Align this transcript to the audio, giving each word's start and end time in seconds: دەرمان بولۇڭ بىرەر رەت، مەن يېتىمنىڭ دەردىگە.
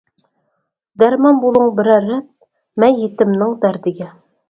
دەرمان 1.03 1.37
بولۇڭ 1.45 1.71
بىرەر 1.81 2.09
رەت، 2.09 2.29
مەن 2.85 3.01
يېتىمنىڭ 3.07 3.59
دەردىگە. 3.65 4.15